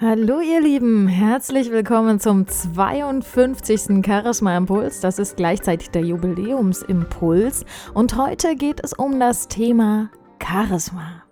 [0.00, 4.06] Hallo ihr Lieben, herzlich willkommen zum 52.
[4.06, 5.00] Charisma Impuls.
[5.00, 7.64] Das ist gleichzeitig der Jubiläumsimpuls
[7.94, 11.24] und heute geht es um das Thema Charisma.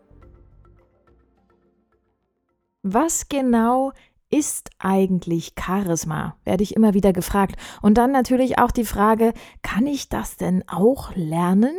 [2.82, 3.92] Was genau
[4.30, 6.36] ist eigentlich Charisma?
[6.42, 7.54] Werde ich immer wieder gefragt.
[7.82, 11.76] Und dann natürlich auch die Frage, kann ich das denn auch lernen?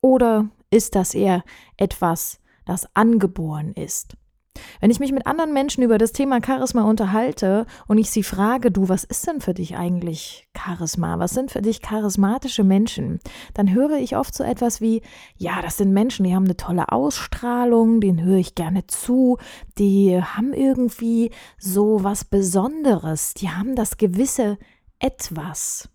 [0.00, 1.44] Oder ist das eher
[1.76, 4.16] etwas, das angeboren ist?
[4.80, 8.70] Wenn ich mich mit anderen Menschen über das Thema Charisma unterhalte und ich sie frage,
[8.70, 11.18] du, was ist denn für dich eigentlich Charisma?
[11.18, 13.20] Was sind für dich charismatische Menschen?
[13.54, 15.02] Dann höre ich oft so etwas wie,
[15.36, 19.38] ja, das sind Menschen, die haben eine tolle Ausstrahlung, denen höre ich gerne zu,
[19.78, 24.58] die haben irgendwie so was Besonderes, die haben das gewisse
[24.98, 25.88] etwas.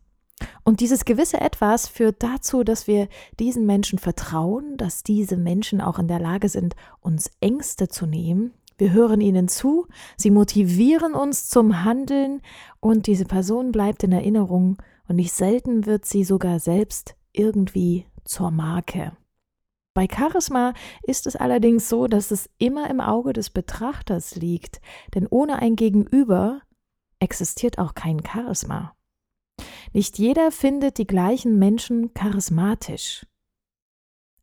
[0.63, 3.07] Und dieses gewisse Etwas führt dazu, dass wir
[3.39, 8.53] diesen Menschen vertrauen, dass diese Menschen auch in der Lage sind, uns Ängste zu nehmen.
[8.77, 12.41] Wir hören ihnen zu, sie motivieren uns zum Handeln
[12.81, 18.51] und diese Person bleibt in Erinnerung und nicht selten wird sie sogar selbst irgendwie zur
[18.51, 19.15] Marke.
[19.93, 24.81] Bei Charisma ist es allerdings so, dass es immer im Auge des Betrachters liegt,
[25.13, 26.61] denn ohne ein Gegenüber
[27.19, 28.93] existiert auch kein Charisma.
[29.95, 33.25] Nicht jeder findet die gleichen Menschen charismatisch.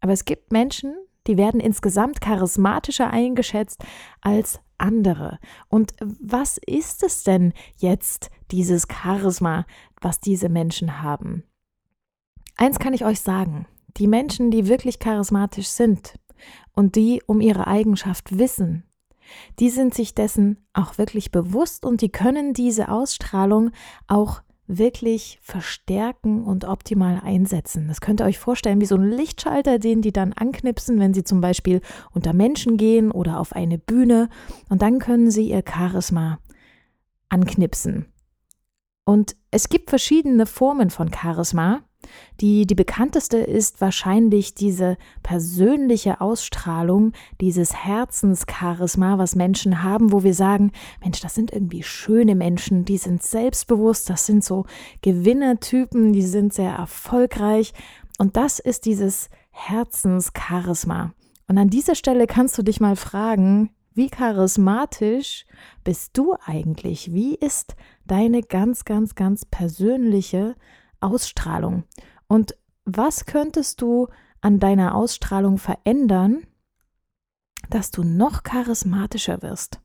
[0.00, 0.94] Aber es gibt Menschen,
[1.26, 3.84] die werden insgesamt charismatischer eingeschätzt
[4.22, 5.38] als andere.
[5.68, 9.66] Und was ist es denn jetzt, dieses Charisma,
[10.00, 11.42] was diese Menschen haben?
[12.56, 13.66] Eins kann ich euch sagen,
[13.98, 16.14] die Menschen, die wirklich charismatisch sind
[16.72, 18.84] und die um ihre Eigenschaft wissen,
[19.58, 23.70] die sind sich dessen auch wirklich bewusst und die können diese Ausstrahlung
[24.06, 24.40] auch
[24.78, 27.88] wirklich verstärken und optimal einsetzen.
[27.88, 31.24] Das könnt ihr euch vorstellen wie so ein Lichtschalter, den die dann anknipsen, wenn sie
[31.24, 31.80] zum Beispiel
[32.12, 34.28] unter Menschen gehen oder auf eine Bühne
[34.68, 36.38] und dann können sie ihr Charisma
[37.28, 38.11] anknipsen.
[39.04, 41.80] Und es gibt verschiedene Formen von Charisma.
[42.40, 50.34] Die, die bekannteste ist wahrscheinlich diese persönliche Ausstrahlung, dieses Herzenscharisma, was Menschen haben, wo wir
[50.34, 54.66] sagen, Mensch, das sind irgendwie schöne Menschen, die sind selbstbewusst, das sind so
[55.02, 57.72] Gewinnertypen, die sind sehr erfolgreich.
[58.18, 61.12] Und das ist dieses Herzenscharisma.
[61.48, 65.44] Und an dieser Stelle kannst du dich mal fragen, wie charismatisch
[65.84, 67.12] bist du eigentlich?
[67.12, 67.76] Wie ist
[68.06, 70.54] deine ganz, ganz, ganz persönliche
[71.02, 71.84] Ausstrahlung.
[72.28, 74.08] Und was könntest du
[74.40, 76.46] an deiner Ausstrahlung verändern,
[77.68, 79.80] dass du noch charismatischer wirst?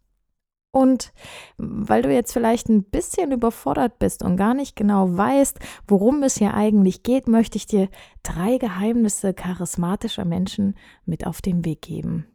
[0.71, 1.11] Und
[1.57, 5.57] weil du jetzt vielleicht ein bisschen überfordert bist und gar nicht genau weißt,
[5.87, 7.89] worum es hier eigentlich geht, möchte ich dir
[8.21, 10.75] drei Geheimnisse charismatischer Menschen
[11.05, 12.27] mit auf den Weg geben.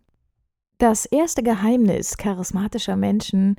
[0.82, 3.54] Das erste Geheimnis charismatischer Menschen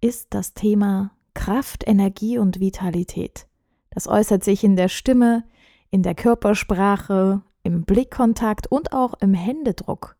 [0.00, 3.46] ist das Thema Kraft, Energie und Vitalität.
[3.90, 5.44] Das äußert sich in der Stimme,
[5.90, 10.16] in der Körpersprache, im Blickkontakt und auch im Händedruck.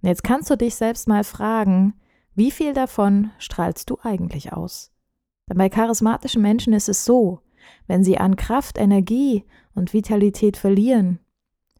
[0.00, 1.92] Und jetzt kannst du dich selbst mal fragen,
[2.34, 4.92] wie viel davon strahlst du eigentlich aus?
[5.50, 7.40] Denn bei charismatischen Menschen ist es so,
[7.88, 9.44] wenn sie an Kraft, Energie
[9.74, 11.18] und Vitalität verlieren,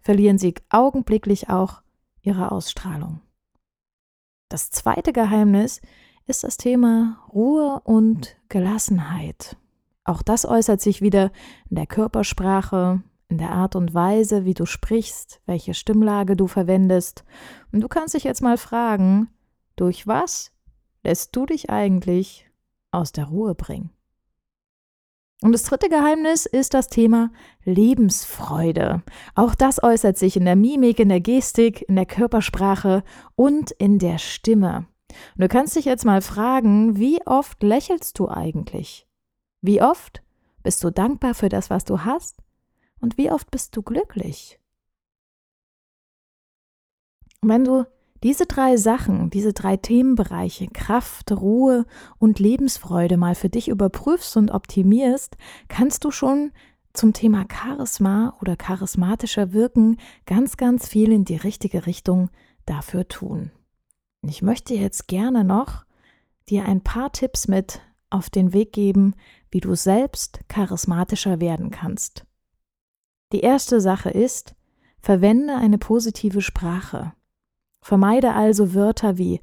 [0.03, 1.81] verlieren sie augenblicklich auch
[2.21, 3.23] ihre Ausstrahlung.
[4.51, 5.81] Das zweite Geheimnis
[6.27, 9.57] ist das Thema Ruhe und Gelassenheit.
[10.03, 11.31] Auch das äußert sich wieder
[11.69, 17.25] in der Körpersprache, in der Art und Weise, wie du sprichst, welche Stimmlage du verwendest.
[17.71, 19.29] Und du kannst dich jetzt mal fragen,
[19.77, 20.51] durch was
[21.05, 22.51] lässt du dich eigentlich
[22.91, 23.91] aus der Ruhe bringen?
[25.43, 27.31] Und das dritte Geheimnis ist das Thema
[27.65, 29.03] Lebensfreude.
[29.35, 33.03] Auch das äußert sich in der Mimik, in der Gestik, in der Körpersprache
[33.37, 34.87] und in der Stimme.
[35.35, 39.09] Und du kannst dich jetzt mal fragen, wie oft lächelst du eigentlich?
[39.63, 40.23] Wie oft
[40.63, 42.43] bist du dankbar für das, was du hast?
[43.01, 44.61] Und wie oft bist du glücklich?
[47.41, 47.87] Und wenn du
[48.23, 51.87] diese drei Sachen, diese drei Themenbereiche, Kraft, Ruhe
[52.19, 55.37] und Lebensfreude mal für dich überprüfst und optimierst,
[55.69, 56.53] kannst du schon
[56.93, 62.31] zum Thema Charisma oder charismatischer Wirken ganz, ganz viel in die richtige Richtung
[62.67, 63.53] dafür tun.
[64.23, 65.85] Ich möchte jetzt gerne noch
[66.49, 67.81] dir ein paar Tipps mit
[68.11, 69.15] auf den Weg geben,
[69.51, 72.27] wie du selbst charismatischer werden kannst.
[73.33, 74.55] Die erste Sache ist,
[75.01, 77.13] verwende eine positive Sprache.
[77.81, 79.41] Vermeide also Wörter wie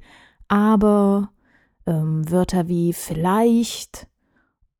[0.48, 1.30] aber,
[1.86, 4.06] ähm, Wörter wie vielleicht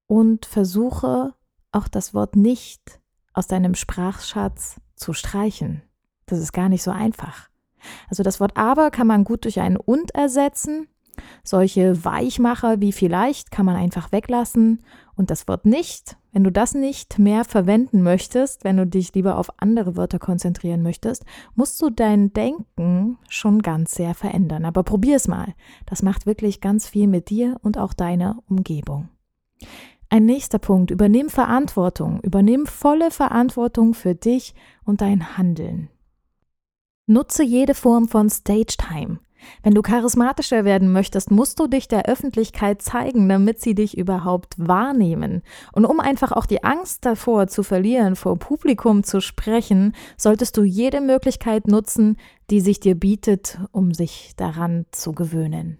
[0.06, 1.34] und versuche
[1.72, 3.00] auch das Wort nicht
[3.34, 5.82] aus deinem Sprachschatz zu streichen.
[6.26, 7.48] Das ist gar nicht so einfach.
[8.08, 10.88] Also das Wort aber kann man gut durch ein und ersetzen
[11.42, 14.80] Solche Weichmacher wie vielleicht kann man einfach weglassen
[15.14, 19.38] und das Wort nicht, wenn du das nicht mehr verwenden möchtest, wenn du dich lieber
[19.38, 21.24] auf andere Wörter konzentrieren möchtest,
[21.56, 24.64] musst du dein Denken schon ganz sehr verändern.
[24.64, 25.52] Aber probier es mal.
[25.84, 29.08] Das macht wirklich ganz viel mit dir und auch deiner Umgebung.
[30.10, 35.88] Ein nächster Punkt, übernimm Verantwortung, übernimm volle Verantwortung für dich und dein Handeln.
[37.08, 39.18] Nutze jede Form von Stage Time.
[39.62, 44.54] Wenn du charismatischer werden möchtest, musst du dich der Öffentlichkeit zeigen, damit sie dich überhaupt
[44.56, 45.42] wahrnehmen.
[45.72, 50.62] Und um einfach auch die Angst davor zu verlieren, vor Publikum zu sprechen, solltest du
[50.62, 52.16] jede Möglichkeit nutzen,
[52.50, 55.78] die sich dir bietet, um sich daran zu gewöhnen.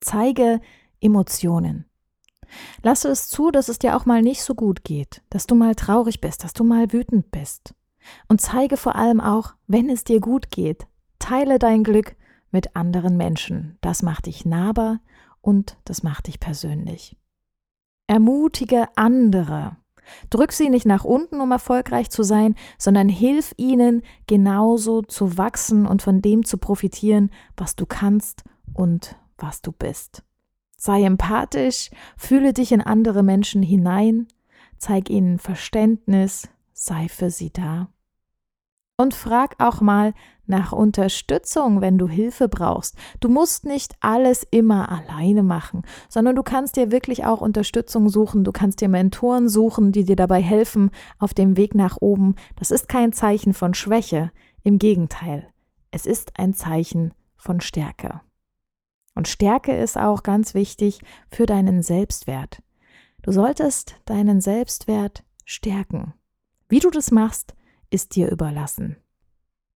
[0.00, 0.60] Zeige
[1.00, 1.86] Emotionen.
[2.82, 5.74] Lasse es zu, dass es dir auch mal nicht so gut geht, dass du mal
[5.74, 7.74] traurig bist, dass du mal wütend bist.
[8.28, 10.86] Und zeige vor allem auch, wenn es dir gut geht.
[11.26, 12.14] Teile dein Glück
[12.52, 13.78] mit anderen Menschen.
[13.80, 15.00] Das macht dich nahbar
[15.40, 17.16] und das macht dich persönlich.
[18.06, 19.76] Ermutige andere.
[20.30, 25.84] Drück sie nicht nach unten, um erfolgreich zu sein, sondern hilf ihnen genauso zu wachsen
[25.84, 30.22] und von dem zu profitieren, was du kannst und was du bist.
[30.76, 34.28] Sei empathisch, fühle dich in andere Menschen hinein,
[34.78, 37.88] zeig ihnen Verständnis, sei für sie da.
[38.98, 40.14] Und frag auch mal
[40.46, 42.96] nach Unterstützung, wenn du Hilfe brauchst.
[43.20, 48.44] Du musst nicht alles immer alleine machen, sondern du kannst dir wirklich auch Unterstützung suchen.
[48.44, 52.36] Du kannst dir Mentoren suchen, die dir dabei helfen auf dem Weg nach oben.
[52.56, 54.30] Das ist kein Zeichen von Schwäche.
[54.62, 55.46] Im Gegenteil,
[55.90, 58.20] es ist ein Zeichen von Stärke.
[59.14, 62.62] Und Stärke ist auch ganz wichtig für deinen Selbstwert.
[63.22, 66.14] Du solltest deinen Selbstwert stärken.
[66.68, 67.54] Wie du das machst,
[67.96, 68.96] ist dir überlassen.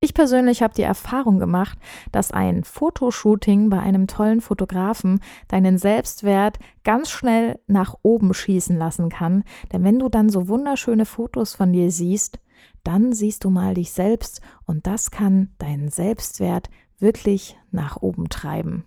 [0.02, 1.78] Ich persönlich habe die Erfahrung gemacht,
[2.12, 9.08] dass ein Fotoshooting bei einem tollen Fotografen deinen Selbstwert ganz schnell nach oben schießen lassen
[9.08, 12.38] kann, denn wenn du dann so wunderschöne Fotos von dir siehst,
[12.84, 16.68] dann siehst du mal dich selbst und das kann deinen Selbstwert
[16.98, 18.84] wirklich nach oben treiben.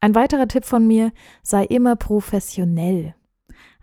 [0.00, 1.10] Ein weiterer Tipp von mir,
[1.42, 3.16] sei immer professionell.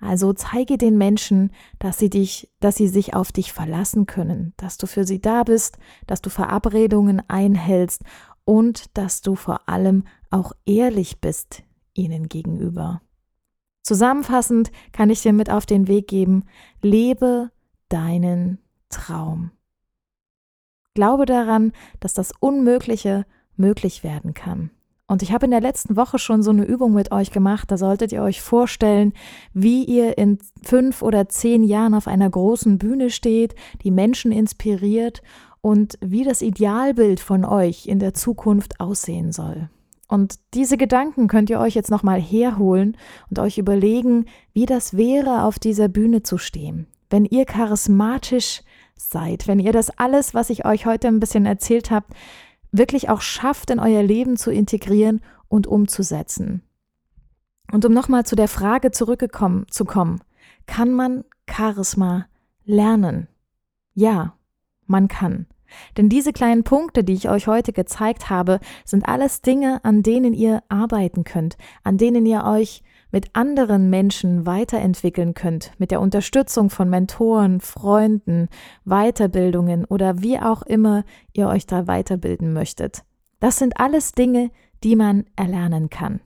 [0.06, 4.78] Also zeige den Menschen, dass sie dich, dass sie sich auf dich verlassen können, dass
[4.78, 8.04] du für sie da bist, dass du Verabredungen einhältst
[8.44, 11.64] und dass du vor allem auch ehrlich bist
[11.96, 13.02] ihnen gegenüber.
[13.82, 16.44] Zusammenfassend kann ich dir mit auf den Weg geben,
[16.84, 17.50] lebe
[17.90, 18.60] deinen
[18.90, 19.52] Traum.
[20.94, 23.26] Glaube daran, dass das Unmögliche
[23.56, 24.70] möglich werden kann.
[25.08, 27.70] Und ich habe in der letzten Woche schon so eine Übung mit euch gemacht.
[27.70, 29.14] Da solltet ihr euch vorstellen,
[29.54, 33.54] wie ihr in fünf oder zehn Jahren auf einer großen Bühne steht,
[33.84, 35.22] die Menschen inspiriert
[35.62, 39.70] und wie das Idealbild von euch in der Zukunft aussehen soll.
[40.08, 42.98] Und diese Gedanken könnt ihr euch jetzt nochmal herholen
[43.30, 46.88] und euch überlegen, wie das wäre, auf dieser Bühne zu stehen.
[47.10, 48.62] Wenn ihr charismatisch
[48.96, 52.08] seid, wenn ihr das alles, was ich euch heute ein bisschen erzählt habe,
[52.78, 56.62] wirklich auch schafft, in euer Leben zu integrieren und umzusetzen.
[57.72, 60.22] Und um nochmal zu der Frage zurückgekommen zu kommen,
[60.66, 62.28] kann man Charisma
[62.64, 63.28] lernen?
[63.94, 64.36] Ja,
[64.86, 65.48] man kann.
[65.98, 70.34] Denn diese kleinen Punkte, die ich euch heute gezeigt habe, sind alles Dinge, an denen
[70.34, 76.70] ihr arbeiten könnt, an denen ihr euch mit anderen Menschen weiterentwickeln könnt, mit der Unterstützung
[76.70, 78.50] von Mentoren, Freunden,
[78.84, 83.04] Weiterbildungen oder wie auch immer ihr euch da weiterbilden möchtet.
[83.40, 84.52] Das sind alles Dinge,
[84.84, 86.20] die man erlernen kann.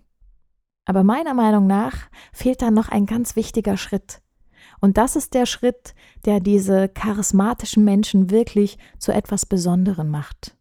[0.85, 4.21] Aber meiner Meinung nach fehlt da noch ein ganz wichtiger Schritt.
[4.81, 5.93] Und das ist der Schritt,
[6.25, 10.57] der diese charismatischen Menschen wirklich zu etwas Besonderem macht.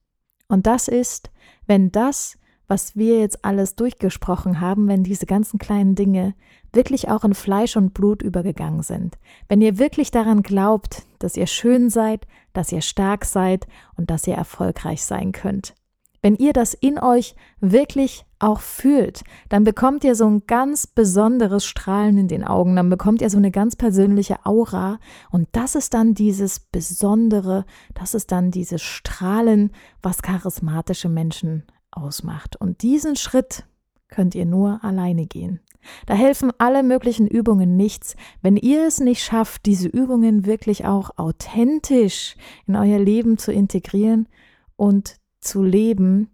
[0.49, 1.31] Und das ist,
[1.67, 2.37] wenn das,
[2.69, 6.35] was wir jetzt alles durchgesprochen haben, wenn diese ganzen kleinen Dinge
[6.73, 9.17] wirklich auch in Fleisch und Blut übergegangen sind.
[9.49, 14.27] Wenn ihr wirklich daran glaubt, dass ihr schön seid, dass ihr stark seid und dass
[14.27, 15.75] ihr erfolgreich sein könnt.
[16.21, 21.65] Wenn ihr das in euch wirklich auch fühlt, dann bekommt ihr so ein ganz besonderes
[21.65, 24.99] Strahlen in den Augen, dann bekommt ihr so eine ganz persönliche Aura
[25.31, 29.71] und das ist dann dieses Besondere, das ist dann dieses Strahlen,
[30.03, 31.65] was charismatische Menschen
[32.01, 32.57] ausmacht.
[32.57, 33.65] Und diesen Schritt
[34.09, 35.61] könnt ihr nur alleine gehen.
[36.07, 41.11] Da helfen alle möglichen Übungen nichts, wenn ihr es nicht schafft, diese Übungen wirklich auch
[41.17, 42.37] authentisch
[42.67, 44.29] in euer Leben zu integrieren
[44.77, 46.31] und zu leben,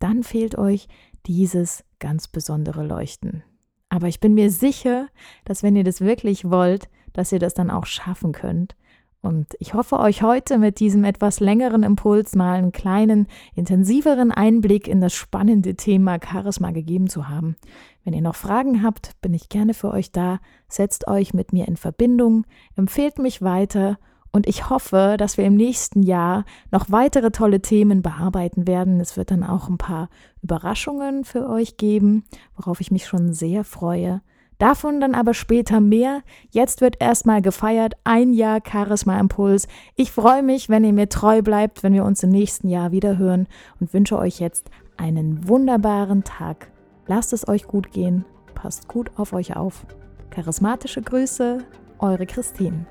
[0.00, 0.88] dann fehlt euch
[1.26, 3.42] dieses ganz besondere Leuchten.
[3.88, 5.08] Aber ich bin mir sicher,
[5.44, 8.74] dass wenn ihr das wirklich wollt, dass ihr das dann auch schaffen könnt
[9.22, 14.88] Und ich hoffe, euch heute mit diesem etwas längeren Impuls mal einen kleinen, intensiveren Einblick
[14.88, 17.56] in das spannende Thema Charisma gegeben zu haben.
[18.02, 20.40] Wenn ihr noch Fragen habt, bin ich gerne für euch da.
[20.68, 22.46] Setzt euch mit mir in Verbindung,
[22.76, 23.98] empfehlt mich weiter
[24.32, 29.00] und ich hoffe, dass wir im nächsten Jahr noch weitere tolle Themen bearbeiten werden.
[29.00, 30.08] Es wird dann auch ein paar
[30.40, 32.24] Überraschungen für euch geben,
[32.56, 34.22] worauf ich mich schon sehr freue.
[34.60, 36.20] Davon dann aber später mehr.
[36.50, 39.66] Jetzt wird erstmal gefeiert, ein Jahr Charisma Impuls.
[39.96, 43.16] Ich freue mich, wenn ihr mir treu bleibt, wenn wir uns im nächsten Jahr wieder
[43.16, 43.48] hören
[43.80, 46.70] und wünsche euch jetzt einen wunderbaren Tag.
[47.06, 49.86] Lasst es euch gut gehen, passt gut auf euch auf.
[50.28, 51.64] Charismatische Grüße,
[51.98, 52.84] eure Christine.